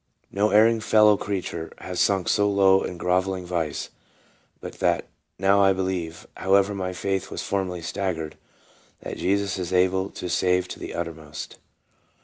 [0.31, 3.91] No erring fellow creature has sunk so low in grov elling vice,
[4.59, 5.05] but that
[5.37, 8.35] now I believe, however my faith was formerly staggered,
[9.03, 11.59] that Jesus is" able to save to the uttermost."